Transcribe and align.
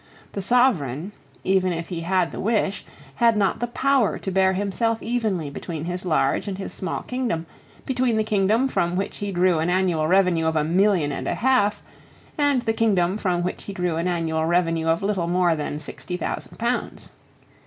The 0.31 0.41
Sovereign, 0.41 1.11
even 1.43 1.71
if 1.71 1.89
he 1.89 1.99
had 2.01 2.31
the 2.31 2.39
wish, 2.39 2.83
had 3.17 3.37
not 3.37 3.59
the 3.59 3.67
power, 3.67 4.17
to 4.17 4.31
bear 4.31 4.53
himself 4.53 5.03
evenly 5.03 5.51
between 5.51 5.85
his 5.85 6.05
large 6.05 6.47
and 6.47 6.57
his 6.57 6.73
small 6.73 7.03
kingdom, 7.03 7.45
between 7.85 8.17
the 8.17 8.23
kingdom 8.23 8.67
from 8.67 8.95
which 8.95 9.17
he 9.17 9.31
drew 9.31 9.59
an 9.59 9.69
annual 9.69 10.07
revenue 10.07 10.47
of 10.47 10.55
a 10.55 10.63
million 10.63 11.11
and 11.11 11.27
a 11.27 11.35
half 11.35 11.83
and 12.35 12.63
the 12.63 12.73
kingdom 12.73 13.15
from 13.19 13.43
which 13.43 13.65
he 13.65 13.73
drew 13.73 13.97
an 13.97 14.07
annual 14.07 14.47
revenue 14.47 14.87
of 14.87 15.03
little 15.03 15.27
more 15.27 15.55
than 15.55 15.77
sixty 15.77 16.17
thousand 16.17 16.57
pounds. 16.57 17.11